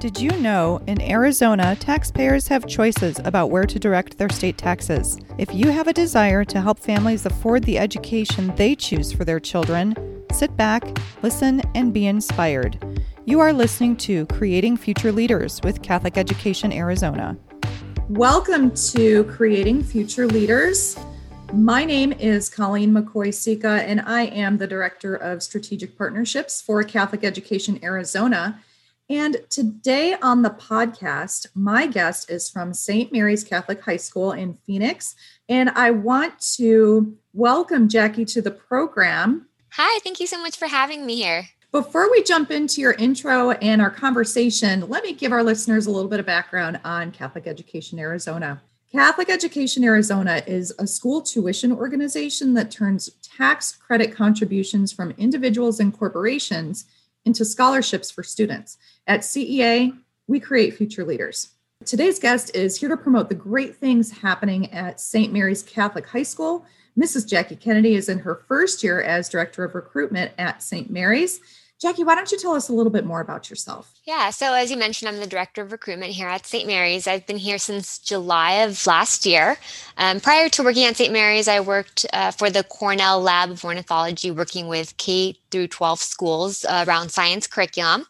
[0.00, 5.18] Did you know in Arizona, taxpayers have choices about where to direct their state taxes?
[5.36, 9.38] If you have a desire to help families afford the education they choose for their
[9.38, 9.94] children,
[10.32, 13.02] sit back, listen, and be inspired.
[13.26, 17.36] You are listening to Creating Future Leaders with Catholic Education Arizona.
[18.08, 20.98] Welcome to Creating Future Leaders.
[21.52, 26.82] My name is Colleen McCoy Sika, and I am the Director of Strategic Partnerships for
[26.84, 28.62] Catholic Education Arizona.
[29.10, 33.10] And today on the podcast, my guest is from St.
[33.10, 35.16] Mary's Catholic High School in Phoenix.
[35.48, 39.48] And I want to welcome Jackie to the program.
[39.72, 41.48] Hi, thank you so much for having me here.
[41.72, 45.90] Before we jump into your intro and our conversation, let me give our listeners a
[45.90, 48.62] little bit of background on Catholic Education Arizona.
[48.92, 55.80] Catholic Education Arizona is a school tuition organization that turns tax credit contributions from individuals
[55.80, 56.84] and corporations
[57.24, 58.78] into scholarships for students.
[59.06, 61.50] At CEA, we create future leaders.
[61.84, 65.32] Today's guest is here to promote the great things happening at St.
[65.32, 66.66] Mary's Catholic High School.
[66.98, 67.26] Mrs.
[67.26, 70.90] Jackie Kennedy is in her first year as Director of Recruitment at St.
[70.90, 71.40] Mary's.
[71.80, 73.90] Jackie, why don't you tell us a little bit more about yourself?
[74.04, 76.66] Yeah, so as you mentioned, I'm the director of recruitment here at St.
[76.66, 77.06] Mary's.
[77.06, 79.56] I've been here since July of last year.
[79.96, 81.10] Um, prior to working at St.
[81.10, 86.00] Mary's, I worked uh, for the Cornell Lab of Ornithology, working with K through 12
[86.00, 88.04] schools uh, around science curriculum.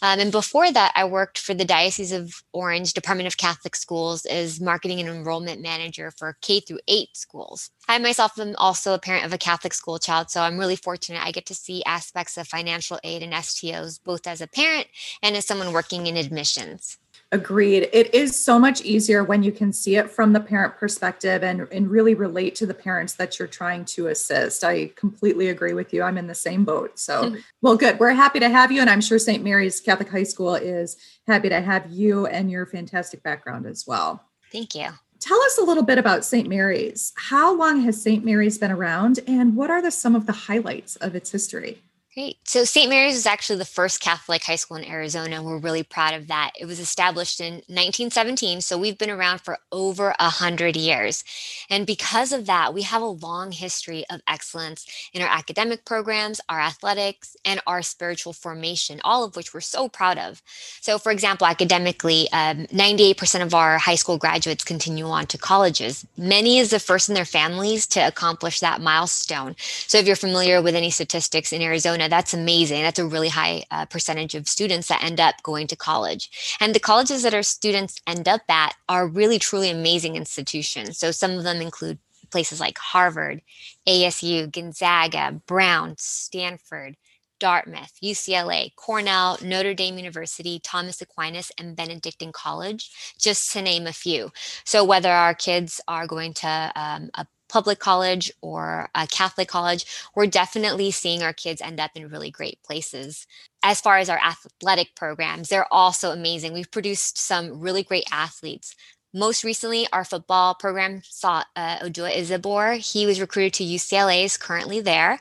[0.00, 4.24] Um, and before that, I worked for the Diocese of Orange Department of Catholic Schools
[4.24, 7.70] as marketing and enrollment manager for K through 8 schools.
[7.90, 11.26] I myself am also a parent of a Catholic school child, so I'm really fortunate
[11.26, 14.86] I get to see aspects of financial aid and STOs both as a parent
[15.24, 16.98] and as someone working in admissions.
[17.32, 17.88] Agreed.
[17.92, 21.66] It is so much easier when you can see it from the parent perspective and,
[21.72, 24.62] and really relate to the parents that you're trying to assist.
[24.62, 26.04] I completely agree with you.
[26.04, 26.96] I'm in the same boat.
[26.96, 27.98] So, well, good.
[27.98, 28.82] We're happy to have you.
[28.82, 29.42] And I'm sure St.
[29.42, 30.96] Mary's Catholic High School is
[31.26, 34.24] happy to have you and your fantastic background as well.
[34.52, 34.90] Thank you.
[35.20, 36.48] Tell us a little bit about St.
[36.48, 37.12] Mary's.
[37.14, 38.24] How long has St.
[38.24, 41.82] Mary's been around, and what are the, some of the highlights of its history?
[42.12, 42.38] Great.
[42.42, 42.90] So St.
[42.90, 45.44] Mary's is actually the first Catholic high school in Arizona.
[45.44, 46.50] We're really proud of that.
[46.58, 51.22] It was established in 1917, so we've been around for over a hundred years.
[51.70, 56.40] And because of that, we have a long history of excellence in our academic programs,
[56.48, 60.42] our athletics, and our spiritual formation, all of which we're so proud of.
[60.80, 66.04] So, for example, academically, um, 98% of our high school graduates continue on to colleges.
[66.16, 69.54] Many is the first in their families to accomplish that milestone.
[69.58, 72.82] So, if you're familiar with any statistics in Arizona, Arizona, that's amazing.
[72.82, 76.56] That's a really high uh, percentage of students that end up going to college.
[76.60, 80.98] And the colleges that our students end up at are really, truly amazing institutions.
[80.98, 81.98] So some of them include
[82.30, 83.42] places like Harvard,
[83.86, 86.96] ASU, Gonzaga, Brown, Stanford,
[87.38, 93.92] Dartmouth, UCLA, Cornell, Notre Dame University, Thomas Aquinas, and Benedictine College, just to name a
[93.92, 94.30] few.
[94.64, 99.84] So, whether our kids are going to um, a public college or a Catholic college,
[100.14, 103.26] we're definitely seeing our kids end up in really great places.
[103.62, 106.52] As far as our athletic programs, they're also amazing.
[106.52, 108.74] We've produced some really great athletes.
[109.12, 112.74] Most recently, our football program saw uh, Ojoa Isabor.
[112.74, 115.18] He was recruited to UCLA, is currently there.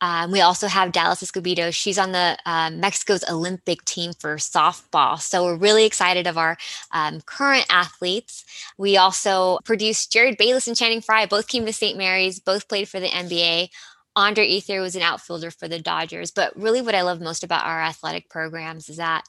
[0.00, 1.72] Um, we also have Dallas Escobedo.
[1.72, 5.20] She's on the uh, Mexico's Olympic team for softball.
[5.20, 6.56] So we're really excited of our
[6.92, 8.44] um, current athletes.
[8.76, 11.26] We also produced Jerryd Bayless and Channing Frye.
[11.26, 11.96] Both came to St.
[11.96, 12.40] Mary's.
[12.40, 13.68] Both played for the NBA.
[14.14, 16.30] Andre Ethier was an outfielder for the Dodgers.
[16.30, 19.24] But really, what I love most about our athletic programs is that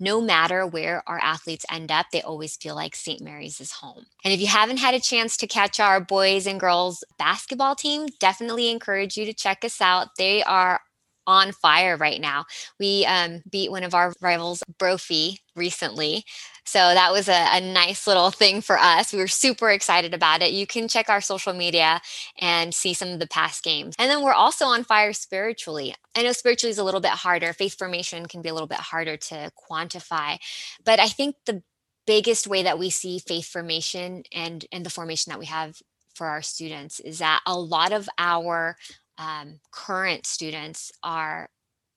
[0.00, 3.20] no matter where our athletes end up, they always feel like St.
[3.20, 4.06] Mary's is home.
[4.24, 8.06] And if you haven't had a chance to catch our boys and girls basketball team,
[8.20, 10.16] definitely encourage you to check us out.
[10.16, 10.80] They are
[11.28, 12.46] on fire right now.
[12.80, 16.24] We um, beat one of our rivals, Brophy, recently.
[16.64, 19.12] So that was a, a, nice little thing for us.
[19.12, 20.52] We were super excited about it.
[20.52, 22.00] You can check our social media
[22.38, 23.94] and see some of the past games.
[23.98, 25.94] And then we're also on fire spiritually.
[26.14, 27.52] I know spiritually is a little bit harder.
[27.52, 30.38] Faith formation can be a little bit harder to quantify.
[30.84, 31.62] But I think the
[32.06, 35.80] biggest way that we see faith formation and, and the formation that we have
[36.14, 38.76] for our students is that a lot of our
[39.18, 41.48] um, current students are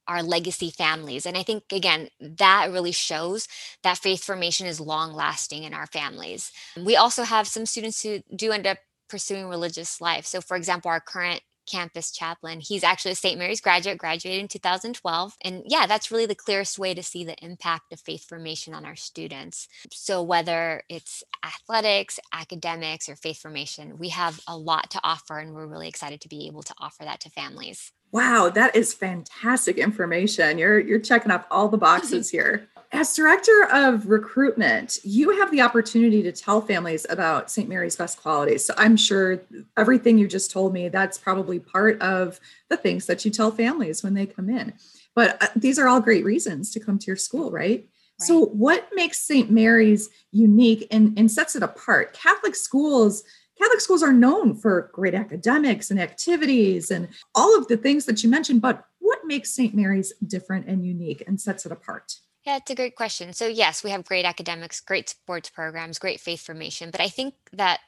[0.08, 1.26] our legacy families.
[1.26, 3.48] And I think, again, that really shows
[3.84, 6.52] that faith formation is long lasting in our families.
[6.76, 8.80] We also have some students who do end up
[9.10, 10.26] pursuing religious life.
[10.26, 12.60] So, for example, our current campus chaplain.
[12.60, 13.38] He's actually a St.
[13.38, 15.36] Mary's graduate, graduated in 2012.
[15.44, 18.86] And yeah, that's really the clearest way to see the impact of faith formation on
[18.86, 19.68] our students.
[19.92, 25.54] So, whether it's athletics, academics, or faith formation, we have a lot to offer, and
[25.54, 27.92] we're really excited to be able to offer that to families.
[28.12, 30.58] Wow, that is fantastic information.
[30.58, 32.68] You're you're checking off all the boxes here.
[32.94, 37.70] As director of recruitment, you have the opportunity to tell families about St.
[37.70, 38.66] Mary's best qualities.
[38.66, 39.42] So I'm sure
[39.78, 42.40] everything you just told me, that's probably part of
[42.70, 44.74] the things that you tell families when they come in.
[45.16, 47.80] But uh, these are all great reasons to come to your school, right?
[47.80, 47.88] right.
[48.28, 49.50] So, what makes St.
[49.50, 52.14] Mary's unique and, and sets it apart?
[52.14, 53.24] Catholic schools
[53.62, 58.24] Catholic schools are known for great academics and activities and all of the things that
[58.24, 59.76] you mentioned, but what makes St.
[59.76, 62.16] Mary's different and unique and sets it apart?
[62.46, 63.34] Yeah, it's a great question.
[63.34, 67.36] So, yes, we have great academics, great sports programs, great faith formation, but I think
[67.54, 67.82] that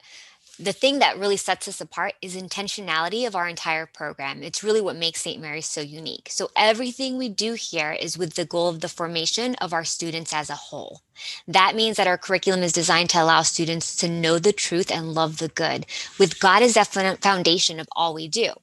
[0.60, 4.44] the thing that really sets us apart is intentionality of our entire program.
[4.44, 5.42] It's really what makes St.
[5.42, 6.28] Mary's so unique.
[6.30, 10.32] So, everything we do here is with the goal of the formation of our students
[10.32, 11.02] as a whole.
[11.48, 15.16] That means that our curriculum is designed to allow students to know the truth and
[15.16, 15.88] love the good,
[16.20, 18.54] with God as the foundation of all we do.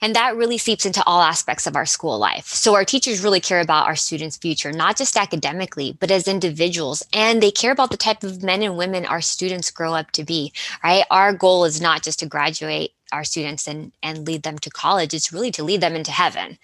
[0.00, 2.46] And that really seeps into all aspects of our school life.
[2.48, 7.02] So our teachers really care about our students' future, not just academically, but as individuals.
[7.12, 10.24] And they care about the type of men and women our students grow up to
[10.24, 10.52] be,
[10.82, 11.04] right?
[11.10, 15.14] Our goal is not just to graduate our students and and lead them to college
[15.14, 16.58] it's really to lead them into heaven.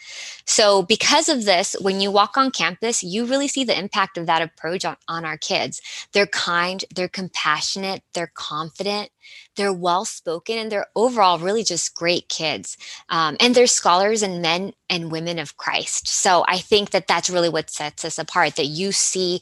[0.46, 4.26] So because of this when you walk on campus you really see the impact of
[4.26, 5.80] that approach on, on our kids.
[6.12, 9.10] They're kind they're compassionate they're confident
[9.56, 12.76] they're well spoken and they're overall really just great kids.
[13.08, 16.08] Um, and they're scholars and men and women of christ.
[16.08, 19.40] So i think that that's really what sets us apart that you see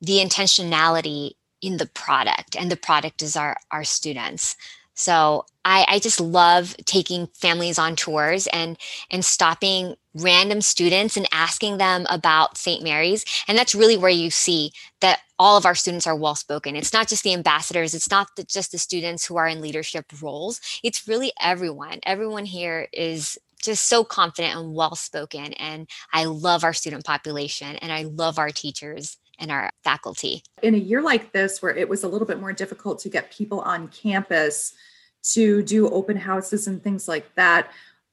[0.00, 4.56] the intentionality in the product and the product is our our students
[4.98, 8.76] so I, I just love taking families on tours and
[9.10, 12.82] and stopping random students and asking them about St.
[12.82, 13.24] Mary's.
[13.46, 16.74] And that's really where you see that all of our students are well spoken.
[16.74, 20.06] It's not just the ambassadors, it's not the, just the students who are in leadership
[20.20, 20.60] roles.
[20.82, 22.00] It's really everyone.
[22.02, 25.52] Everyone here is just so confident and well spoken.
[25.54, 30.42] And I love our student population and I love our teachers and our faculty.
[30.62, 33.30] In a year like this, where it was a little bit more difficult to get
[33.30, 34.74] people on campus,
[35.22, 37.70] to do open houses and things like that.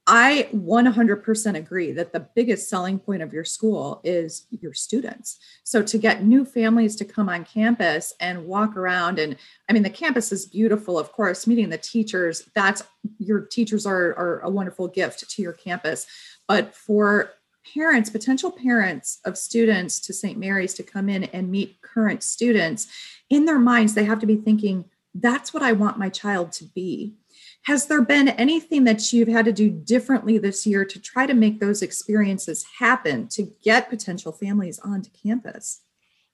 [0.08, 5.38] I 100% agree that the biggest selling point of your school is your students.
[5.64, 9.36] So to get new families to come on campus and walk around and
[9.68, 12.84] I mean the campus is beautiful of course meeting the teachers that's
[13.18, 16.06] your teachers are are a wonderful gift to your campus
[16.46, 17.32] but for
[17.74, 20.38] parents potential parents of students to St.
[20.38, 22.86] Mary's to come in and meet current students
[23.30, 24.84] in their minds they have to be thinking
[25.14, 27.14] that's what I want my child to be.
[27.62, 31.34] Has there been anything that you've had to do differently this year to try to
[31.34, 35.82] make those experiences happen to get potential families onto campus?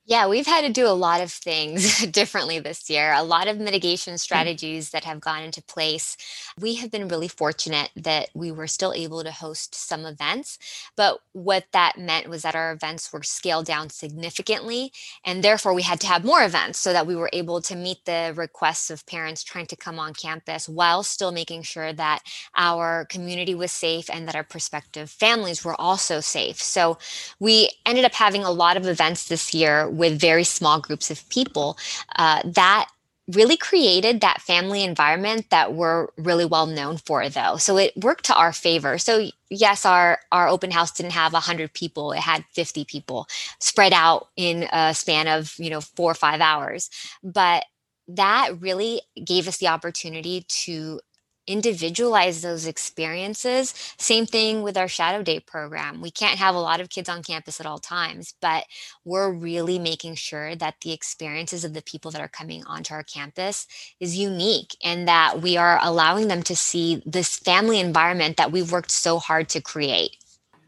[0.04, 3.58] Yeah, we've had to do a lot of things differently this year, a lot of
[3.58, 4.18] mitigation mm.
[4.18, 6.16] strategies that have gone into place.
[6.60, 10.58] We have been really fortunate that we were still able to host some events,
[10.96, 14.92] but what that meant was that our events were scaled down significantly,
[15.24, 18.04] and therefore we had to have more events so that we were able to meet
[18.04, 22.24] the requests of parents trying to come on campus while still making sure that
[22.56, 26.60] our community was safe and that our prospective families were also safe.
[26.60, 26.98] So
[27.38, 31.28] we ended up having a lot of events this year with very small groups of
[31.28, 31.76] people,
[32.16, 32.88] uh, that
[33.28, 37.56] really created that family environment that we're really well known for though.
[37.56, 38.98] So it worked to our favor.
[38.98, 42.12] So yes our our open house didn't have 100 people.
[42.12, 43.28] It had 50 people
[43.60, 46.90] spread out in a span of you know four or five hours.
[47.22, 47.64] But
[48.08, 51.00] that really gave us the opportunity to
[51.46, 53.74] individualize those experiences.
[53.98, 56.00] Same thing with our Shadow Day program.
[56.00, 58.64] We can't have a lot of kids on campus at all times, but
[59.04, 63.02] we're really making sure that the experiences of the people that are coming onto our
[63.02, 63.66] campus
[64.00, 68.72] is unique and that we are allowing them to see this family environment that we've
[68.72, 70.16] worked so hard to create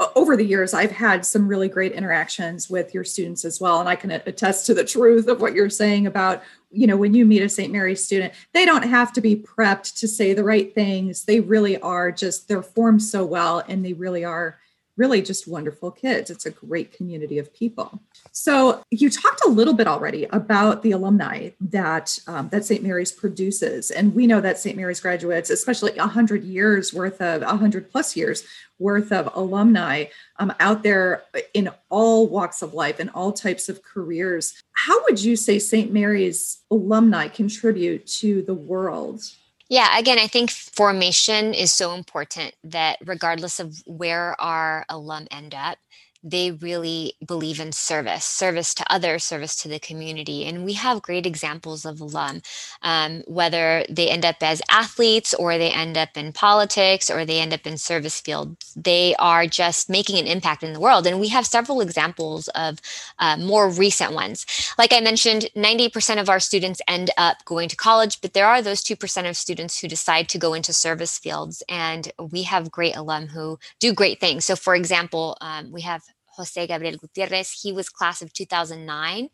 [0.01, 3.81] Uh, over the years, I've had some really great interactions with your students as well.
[3.81, 7.15] And I can attest to the truth of what you're saying about, you know, when
[7.15, 7.73] you meet a St.
[7.73, 11.25] Mary's student, they don't have to be prepped to say the right things.
[11.25, 14.59] They really are just, they're formed so well and they really are
[14.97, 16.31] really just wonderful kids.
[16.31, 18.01] It's a great community of people.
[18.33, 22.83] So you talked a little bit already about the alumni that um, that St.
[22.83, 24.77] Mary's produces, and we know that St.
[24.77, 28.45] Mary's graduates, especially hundred years worth of hundred plus years
[28.79, 30.05] worth of alumni
[30.39, 31.23] um, out there
[31.55, 34.53] in all walks of life and all types of careers.
[34.73, 35.93] How would you say St.
[35.93, 39.23] Mary's alumni contribute to the world?
[39.69, 45.55] Yeah, again, I think formation is so important that regardless of where our alum end
[45.55, 45.79] up,
[46.25, 50.47] they really believe in service, service to others, service to the community.
[50.47, 52.41] And we have great examples of alum,
[52.81, 57.41] um, whether they end up as athletes or they end up in politics or they
[57.41, 58.73] end up in service fields.
[58.75, 61.07] They are just making an impact in the world.
[61.07, 62.81] And we have several examples of
[63.19, 64.47] uh, more recent ones.
[64.79, 68.63] Like I mentioned, 90% of our students end up going to college, but there are
[68.63, 71.63] those 2% of students who decide to go into service fields.
[71.69, 74.47] And we have great alum who do great things.
[74.47, 76.03] So, for example, um, we have
[76.37, 77.51] Jose Gabriel Gutierrez.
[77.53, 79.29] He was class of 2009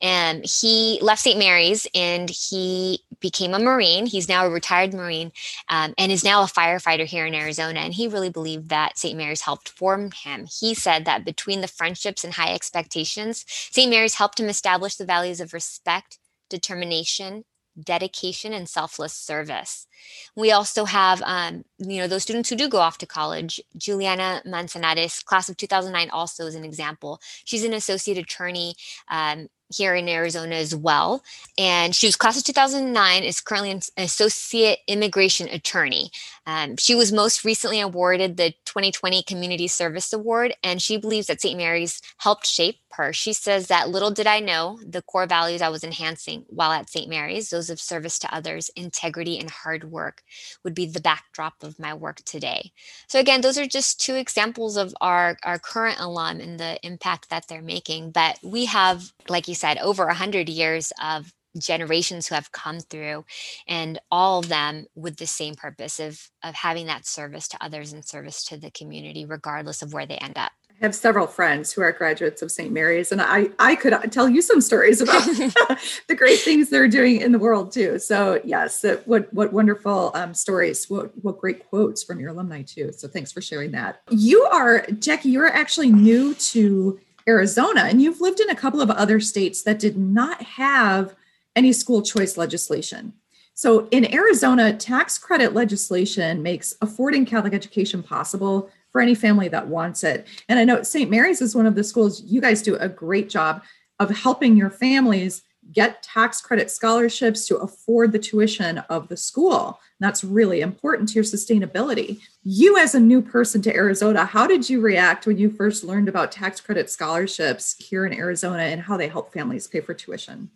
[0.00, 1.38] and he left St.
[1.38, 4.06] Mary's and he became a Marine.
[4.06, 5.32] He's now a retired Marine
[5.68, 7.80] um, and is now a firefighter here in Arizona.
[7.80, 9.16] And he really believed that St.
[9.16, 10.46] Mary's helped form him.
[10.60, 13.90] He said that between the friendships and high expectations, St.
[13.90, 17.44] Mary's helped him establish the values of respect, determination,
[17.82, 19.86] dedication and selfless service.
[20.34, 23.60] We also have, um, you know, those students who do go off to college.
[23.76, 27.20] Juliana Manzanares, class of 2009, also is an example.
[27.44, 28.74] She's an associate attorney
[29.10, 31.22] um, here in Arizona as well.
[31.58, 36.10] And she was class of 2009, is currently an associate immigration attorney.
[36.46, 41.40] Um, she was most recently awarded the 2020 Community Service Award, and she believes that
[41.40, 41.56] St.
[41.56, 43.12] Mary's helped shape her.
[43.12, 46.88] She says that little did I know the core values I was enhancing while at
[46.88, 47.08] St.
[47.08, 50.22] Mary's, those of service to others, integrity, and hard work,
[50.64, 52.72] would be the backdrop of my work today.
[53.06, 57.28] So, again, those are just two examples of our, our current alum and the impact
[57.30, 58.10] that they're making.
[58.12, 63.24] But we have, like you said, over 100 years of generations who have come through
[63.66, 67.92] and all of them with the same purpose of of having that service to others
[67.92, 71.72] and service to the community regardless of where they end up I have several friends
[71.72, 72.70] who are graduates of St.
[72.70, 75.24] Mary's, and I, I could tell you some stories about
[76.08, 77.98] the great things they're doing in the world too.
[77.98, 82.92] So yes, what what wonderful um, stories, what what great quotes from your alumni too.
[82.92, 84.02] So thanks for sharing that.
[84.10, 85.30] You are Jackie.
[85.30, 89.78] You're actually new to Arizona, and you've lived in a couple of other states that
[89.78, 91.14] did not have
[91.54, 93.12] any school choice legislation.
[93.54, 99.66] So in Arizona, tax credit legislation makes affording Catholic education possible for any family that
[99.66, 100.26] wants it.
[100.48, 101.10] And I know St.
[101.10, 103.62] Mary's is one of the schools you guys do a great job
[103.98, 105.42] of helping your families
[105.72, 109.80] get tax credit scholarships to afford the tuition of the school.
[109.98, 112.20] That's really important to your sustainability.
[112.44, 116.08] You, as a new person to Arizona, how did you react when you first learned
[116.08, 120.50] about tax credit scholarships here in Arizona and how they help families pay for tuition?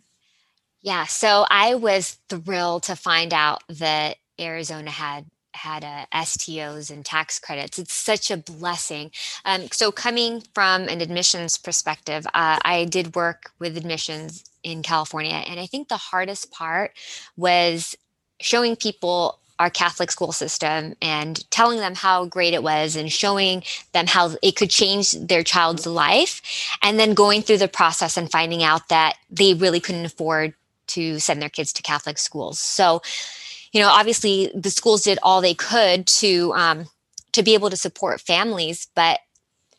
[0.81, 5.25] Yeah, so I was thrilled to find out that Arizona had
[5.61, 7.77] had uh, STOs and tax credits.
[7.77, 9.11] It's such a blessing.
[9.45, 15.43] Um, so, coming from an admissions perspective, uh, I did work with admissions in California,
[15.47, 16.93] and I think the hardest part
[17.37, 17.95] was
[18.39, 23.61] showing people our Catholic school system and telling them how great it was and showing
[23.93, 26.41] them how it could change their child's life,
[26.81, 30.55] and then going through the process and finding out that they really couldn't afford
[30.87, 32.59] to send their kids to Catholic schools.
[32.59, 33.01] So,
[33.71, 36.87] you know, obviously the schools did all they could to um,
[37.33, 39.19] to be able to support families, but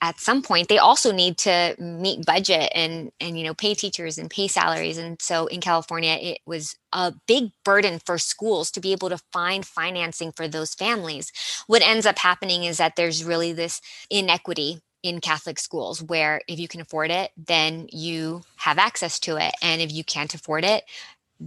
[0.03, 4.19] at some point they also need to meet budget and and you know pay teachers
[4.19, 8.81] and pay salaries and so in california it was a big burden for schools to
[8.81, 11.33] be able to find financing for those families
[11.69, 13.81] what ends up happening is that there's really this
[14.11, 19.37] inequity in Catholic schools where if you can afford it, then you have access to
[19.37, 19.53] it.
[19.61, 20.85] And if you can't afford it,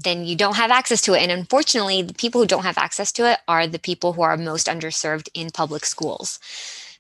[0.03, 1.21] then you don't have access to it.
[1.21, 4.35] And unfortunately, the people who don't have access to it are the people who are
[4.37, 6.39] most underserved in public schools.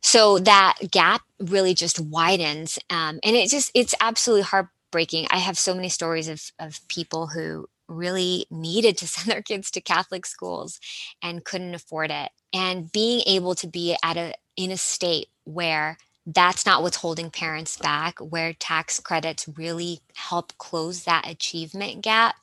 [0.01, 2.79] So that gap really just widens.
[2.89, 5.27] Um, and it just, it's absolutely heartbreaking.
[5.31, 9.71] I have so many stories of, of people who really needed to send their kids
[9.71, 10.79] to Catholic schools
[11.21, 12.29] and couldn't afford it.
[12.53, 17.29] And being able to be at a, in a state where that's not what's holding
[17.29, 22.35] parents back, where tax credits really help close that achievement gap,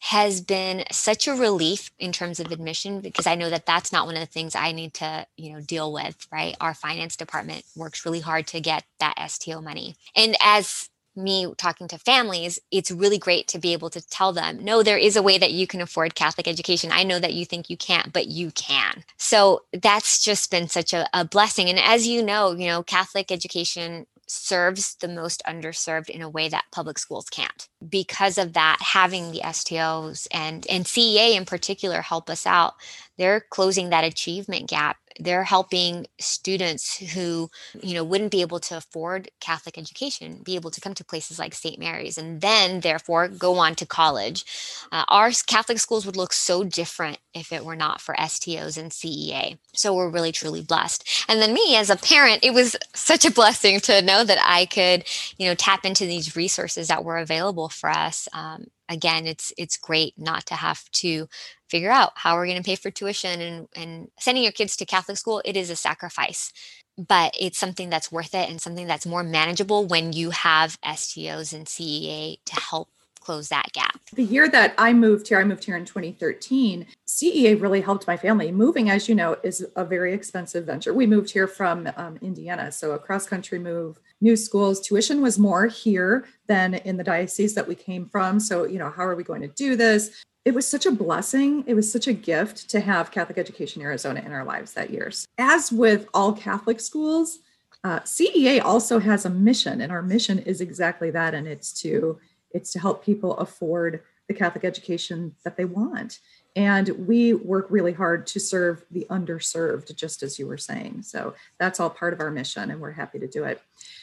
[0.00, 4.06] has been such a relief in terms of admission because I know that that's not
[4.06, 6.56] one of the things I need to, you know, deal with, right?
[6.60, 9.96] Our finance department works really hard to get that STO money.
[10.16, 14.64] And as me talking to families, it's really great to be able to tell them,
[14.64, 16.90] no, there is a way that you can afford Catholic education.
[16.92, 19.04] I know that you think you can't, but you can.
[19.18, 21.68] So that's just been such a, a blessing.
[21.68, 26.48] And as you know, you know, Catholic education serves the most underserved in a way
[26.48, 27.68] that public schools can't.
[27.88, 32.74] Because of that, having the STOs and, and CEA in particular help us out,
[33.18, 37.50] they're closing that achievement gap they're helping students who
[37.82, 41.38] you know wouldn't be able to afford catholic education be able to come to places
[41.38, 44.44] like st mary's and then therefore go on to college.
[44.92, 48.92] Uh, our catholic schools would look so different if it were not for stos and
[48.92, 51.24] cea so we're really truly blessed.
[51.28, 54.66] And then me as a parent it was such a blessing to know that i
[54.66, 55.04] could
[55.38, 58.28] you know tap into these resources that were available for us.
[58.32, 61.28] Um, again it's it's great not to have to
[61.70, 64.84] figure out how we're going to pay for tuition and and sending your kids to
[64.84, 66.52] catholic school it is a sacrifice
[66.96, 71.52] but it's something that's worth it and something that's more manageable when you have stos
[71.52, 72.88] and cea to help
[73.20, 74.00] close that gap.
[74.14, 76.86] The year that I moved here, I moved here in 2013.
[77.06, 78.50] CEA really helped my family.
[78.50, 80.92] Moving, as you know, is a very expensive venture.
[80.92, 84.80] We moved here from um, Indiana, so a cross country move new schools.
[84.80, 88.40] Tuition was more here than in the diocese that we came from.
[88.40, 90.10] So, you know, how are we going to do this?
[90.44, 91.64] It was such a blessing.
[91.66, 95.10] It was such a gift to have Catholic Education Arizona in our lives that year.
[95.36, 97.40] As with all Catholic schools,
[97.84, 102.18] uh, CEA also has a mission, and our mission is exactly that, and it's to
[102.52, 106.20] it's to help people afford the Catholic education that they want.
[106.56, 111.02] And we work really hard to serve the underserved, just as you were saying.
[111.02, 113.60] So that's all part of our mission, and we're happy to do it.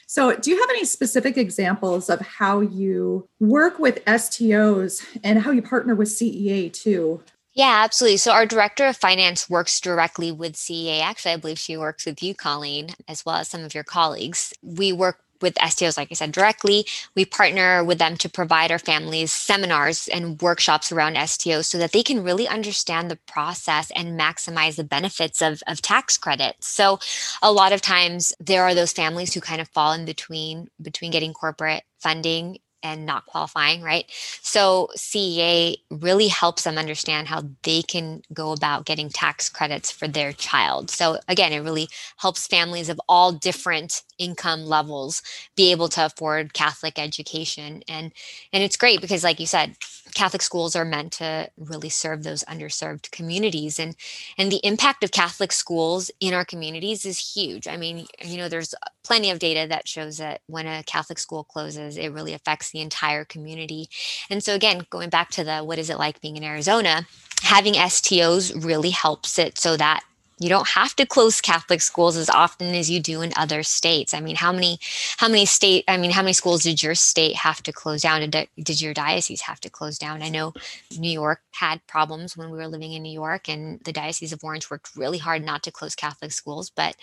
[0.10, 5.51] So, do you have any specific examples of how you work with STOs and how
[5.51, 7.22] you partner with CEA too?
[7.54, 8.18] Yeah, absolutely.
[8.18, 11.01] So, our director of finance works directly with CEA.
[11.01, 14.54] Actually, I believe she works with you, Colleen, as well as some of your colleagues.
[14.62, 16.86] We work with STOs, like I said, directly.
[17.15, 21.91] We partner with them to provide our families seminars and workshops around STOs so that
[21.91, 26.67] they can really understand the process and maximize the benefits of, of tax credits.
[26.67, 27.00] So
[27.41, 31.12] a lot of times there are those families who kind of fall in between between
[31.12, 34.06] getting corporate funding and not qualifying, right?
[34.41, 40.08] So CEA really helps them understand how they can go about getting tax credits for
[40.08, 40.89] their child.
[40.89, 45.22] So again, it really helps families of all different income levels
[45.56, 47.84] be able to afford Catholic education.
[47.88, 48.12] And
[48.53, 49.75] and it's great because like you said,
[50.14, 53.96] Catholic schools are meant to really serve those underserved communities and
[54.38, 57.68] and the impact of Catholic schools in our communities is huge.
[57.68, 58.74] I mean, you know, there's
[59.04, 62.82] plenty of data that shows that when a Catholic school closes, it really affects the
[62.82, 63.90] entire community.
[64.30, 67.08] And so again, going back to the what is it like being in Arizona,
[67.42, 70.04] having STOs really helps it so that
[70.39, 74.13] you don't have to close catholic schools as often as you do in other states.
[74.13, 74.79] I mean how many
[75.17, 78.29] how many state i mean how many schools did your state have to close down?
[78.29, 80.21] Did, did your diocese have to close down?
[80.21, 80.54] I know
[80.97, 84.43] new york had problems when we were living in new york and the diocese of
[84.43, 86.95] orange worked really hard not to close catholic schools but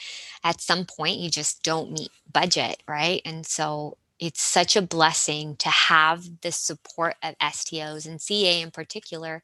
[0.44, 3.20] at some point you just don't meet budget right?
[3.24, 8.70] And so it's such a blessing to have the support of STOs and CA in
[8.70, 9.42] particular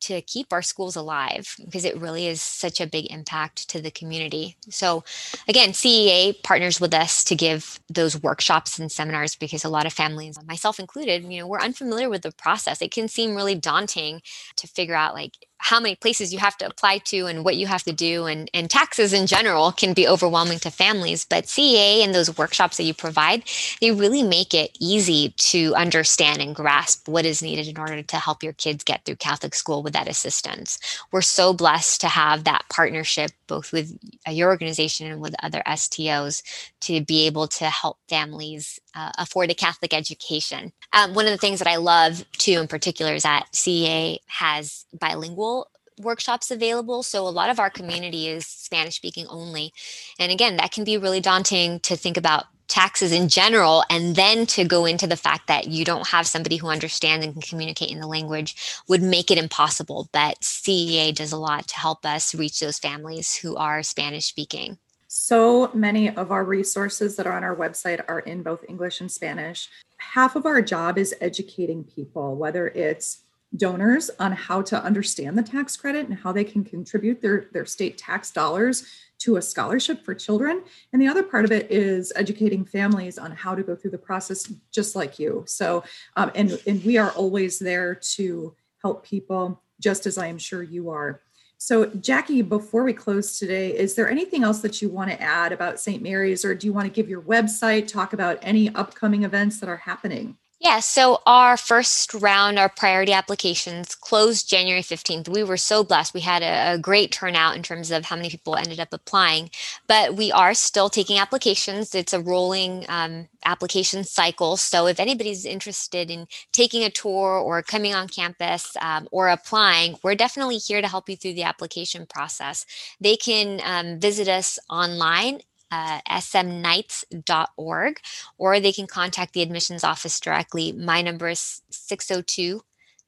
[0.00, 3.90] to keep our schools alive because it really is such a big impact to the
[3.90, 4.56] community.
[4.68, 5.04] So,
[5.48, 9.92] again, CEA partners with us to give those workshops and seminars because a lot of
[9.92, 12.82] families, myself included, you know, we're unfamiliar with the process.
[12.82, 14.22] It can seem really daunting
[14.56, 17.66] to figure out like how many places you have to apply to and what you
[17.66, 18.24] have to do.
[18.24, 22.76] And, and taxes in general can be overwhelming to families but cea and those workshops
[22.76, 23.42] that you provide
[23.80, 28.16] they really make it easy to understand and grasp what is needed in order to
[28.16, 30.78] help your kids get through catholic school with that assistance.
[31.12, 36.42] We're so blessed to have that partnership both with your organization and with other stos
[36.80, 40.72] to be able to help families uh, afford a Catholic education.
[40.92, 44.86] Um, one of the things that I love too, in particular, is that CEA has
[44.98, 45.68] bilingual
[46.00, 47.02] workshops available.
[47.02, 49.72] So a lot of our community is Spanish speaking only.
[50.18, 54.44] And again, that can be really daunting to think about taxes in general and then
[54.44, 57.90] to go into the fact that you don't have somebody who understands and can communicate
[57.90, 58.56] in the language
[58.88, 63.34] would make it impossible but CEA does a lot to help us reach those families
[63.34, 64.76] who are spanish speaking
[65.08, 69.10] so many of our resources that are on our website are in both English and
[69.10, 69.68] Spanish.
[69.96, 73.22] Half of our job is educating people, whether it's
[73.56, 77.64] donors on how to understand the tax credit and how they can contribute their, their
[77.64, 78.86] state tax dollars
[79.18, 80.62] to a scholarship for children.
[80.92, 83.98] And the other part of it is educating families on how to go through the
[83.98, 85.44] process, just like you.
[85.46, 85.82] So,
[86.16, 90.62] um, and, and we are always there to help people, just as I am sure
[90.62, 91.22] you are.
[91.60, 95.50] So, Jackie, before we close today, is there anything else that you want to add
[95.50, 96.00] about St.
[96.00, 99.68] Mary's, or do you want to give your website, talk about any upcoming events that
[99.68, 100.38] are happening?
[100.60, 105.28] Yeah, so our first round, our priority applications closed January 15th.
[105.28, 106.14] We were so blessed.
[106.14, 109.50] We had a, a, great turnout in terms of how many people ended up applying,
[109.86, 111.94] but we are still taking applications.
[111.94, 114.56] It's a rolling um, application cycle.
[114.56, 119.96] So if anybody's interested in taking a tour or coming on campus um, or applying,
[120.02, 122.66] we're definitely here to help you through the application process.
[123.00, 128.00] They can um, visit us online uh, smknights.org,
[128.38, 130.72] or they can contact the admissions office directly.
[130.72, 132.62] My number is 602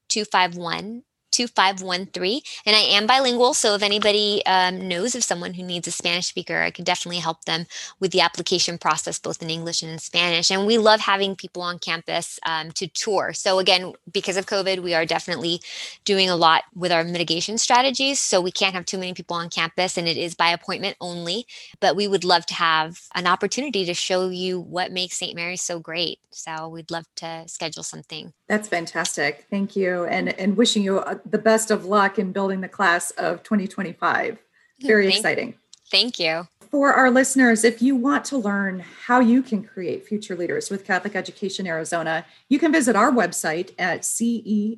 [0.09, 1.03] 251
[1.48, 2.42] 2513.
[2.66, 3.55] And I am bilingual.
[3.55, 7.20] So if anybody um, knows of someone who needs a Spanish speaker, I can definitely
[7.20, 7.66] help them
[7.98, 10.50] with the application process, both in English and in Spanish.
[10.50, 13.33] And we love having people on campus um, to tour.
[13.33, 15.62] So again, because of COVID, we are definitely
[16.05, 18.18] doing a lot with our mitigation strategies.
[18.18, 21.46] So we can't have too many people on campus and it is by appointment only.
[21.81, 25.35] But we would love to have an opportunity to show you what makes St.
[25.35, 26.18] Mary's so great.
[26.31, 28.35] So we'd love to schedule something.
[28.50, 29.46] That's fantastic.
[29.48, 30.06] Thank you.
[30.06, 34.38] And, and wishing you uh, the best of luck in building the class of 2025.
[34.80, 35.54] Very thank, exciting.
[35.88, 36.48] Thank you.
[36.68, 40.84] For our listeners, if you want to learn how you can create future leaders with
[40.84, 44.76] Catholic Education Arizona, you can visit our website at ceaz.org